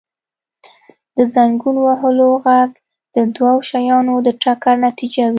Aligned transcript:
•د 1.17 1.17
زنګون 1.33 1.75
وهلو 1.81 2.29
ږغ 2.45 2.69
د 3.15 3.17
دوو 3.35 3.55
شیانو 3.69 4.13
د 4.25 4.27
ټکر 4.43 4.75
نتیجه 4.87 5.23
وي. 5.27 5.29